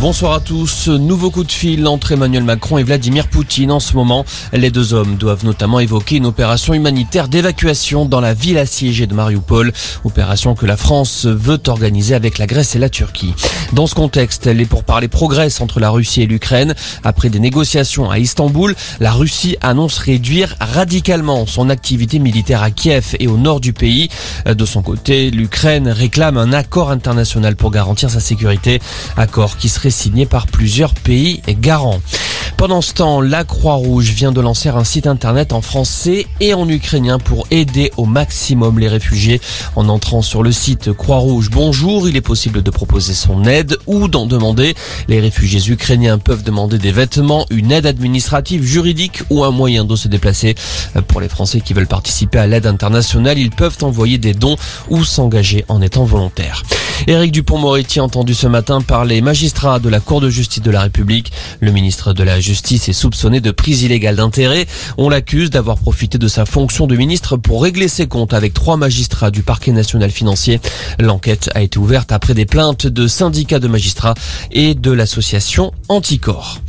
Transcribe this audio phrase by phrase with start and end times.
[0.00, 0.86] Bonsoir à tous.
[0.86, 4.24] Nouveau coup de fil entre Emmanuel Macron et Vladimir Poutine en ce moment.
[4.52, 9.14] Les deux hommes doivent notamment évoquer une opération humanitaire d'évacuation dans la ville assiégée de
[9.14, 9.72] Mariupol.
[10.04, 13.34] Opération que la France veut organiser avec la Grèce et la Turquie.
[13.72, 16.76] Dans ce contexte, les pourparlers progressent entre la Russie et l'Ukraine.
[17.02, 23.16] Après des négociations à Istanbul, la Russie annonce réduire radicalement son activité militaire à Kiev
[23.18, 24.10] et au nord du pays.
[24.46, 28.80] De son côté, l'Ukraine réclame un accord international pour garantir sa sécurité.
[29.16, 32.00] Accord qui serait signé par plusieurs pays garants.
[32.58, 36.68] Pendant ce temps, la Croix-Rouge vient de lancer un site internet en français et en
[36.68, 39.40] ukrainien pour aider au maximum les réfugiés.
[39.76, 44.08] En entrant sur le site Croix-Rouge Bonjour, il est possible de proposer son aide ou
[44.08, 44.74] d'en demander.
[45.06, 49.94] Les réfugiés ukrainiens peuvent demander des vêtements, une aide administrative, juridique ou un moyen de
[49.94, 50.56] se déplacer.
[51.06, 54.56] Pour les Français qui veulent participer à l'aide internationale, ils peuvent envoyer des dons
[54.90, 56.64] ou s'engager en étant volontaires.
[57.06, 60.80] Éric Dupont-Moretti entendu ce matin par les magistrats de la Cour de justice de la
[60.80, 61.30] République.
[61.60, 64.66] Le ministre de la Justice est soupçonné de prise illégale d'intérêt.
[64.96, 68.78] On l'accuse d'avoir profité de sa fonction de ministre pour régler ses comptes avec trois
[68.78, 70.58] magistrats du parquet national financier.
[70.98, 74.14] L'enquête a été ouverte après des plaintes de syndicats de magistrats
[74.50, 76.62] et de l'association Anticor.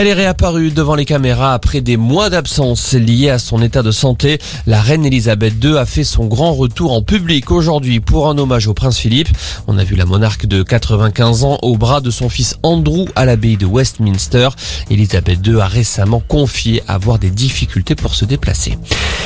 [0.00, 3.90] Elle est réapparue devant les caméras après des mois d'absence liés à son état de
[3.90, 4.38] santé.
[4.64, 8.68] La reine Elisabeth II a fait son grand retour en public aujourd'hui pour un hommage
[8.68, 9.30] au prince Philippe.
[9.66, 13.24] On a vu la monarque de 95 ans au bras de son fils Andrew à
[13.24, 14.50] l'abbaye de Westminster.
[14.88, 18.78] Elisabeth II a récemment confié avoir des difficultés pour se déplacer.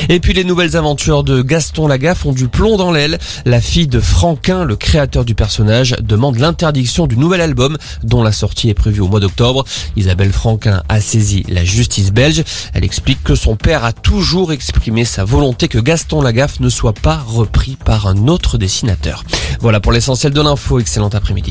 [0.09, 3.19] Et puis les nouvelles aventures de Gaston Lagaffe ont du plomb dans l'aile.
[3.45, 8.33] La fille de Franquin, le créateur du personnage, demande l'interdiction du nouvel album dont la
[8.33, 9.67] sortie est prévue au mois d'octobre.
[9.97, 12.44] Isabelle Franquin a saisi la justice belge.
[12.74, 16.92] Elle explique que son père a toujours exprimé sa volonté que Gaston Lagaffe ne soit
[16.92, 19.24] pas repris par un autre dessinateur.
[19.60, 20.78] Voilà pour l'essentiel de l'info.
[20.78, 21.40] Excellent après-midi.